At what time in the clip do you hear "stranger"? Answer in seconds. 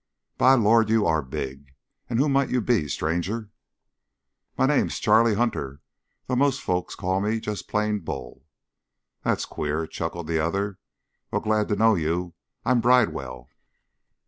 2.87-3.51